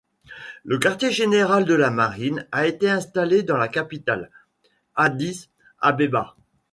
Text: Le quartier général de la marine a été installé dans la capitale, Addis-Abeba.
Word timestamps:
Le 0.63 0.79
quartier 0.79 1.11
général 1.11 1.63
de 1.63 1.75
la 1.75 1.91
marine 1.91 2.47
a 2.51 2.65
été 2.65 2.89
installé 2.89 3.43
dans 3.43 3.57
la 3.57 3.67
capitale, 3.67 4.31
Addis-Abeba. 4.95 6.35